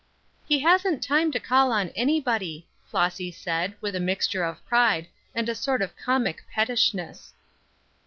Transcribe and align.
"He 0.47 0.57
hasn't 0.61 1.03
time 1.03 1.31
to 1.31 1.39
call 1.39 1.71
on 1.71 1.89
anybody," 1.89 2.67
Flossy 2.87 3.29
said, 3.29 3.75
with 3.81 3.93
a 3.95 3.99
mixture 3.99 4.43
of 4.43 4.65
pride, 4.65 5.05
and 5.35 5.47
a 5.47 5.53
sort 5.53 5.83
of 5.83 5.95
comic 5.95 6.43
pettishness. 6.51 7.33